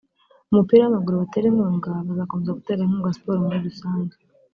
[0.51, 4.15] umupira w’amaguru batera inkunga bazakomeza gutera inkunga siporo muri rusange